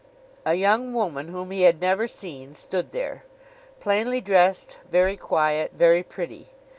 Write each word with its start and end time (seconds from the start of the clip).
A 0.47 0.55
young 0.55 0.95
woman 0.95 1.27
whom 1.27 1.51
he 1.51 1.61
had 1.61 1.79
never 1.79 2.07
seen 2.07 2.55
stood 2.55 2.91
there. 2.91 3.23
Plainly 3.79 4.19
dressed, 4.19 4.79
very 4.89 5.15
quiet, 5.15 5.73
very 5.75 6.01
pretty. 6.01 6.49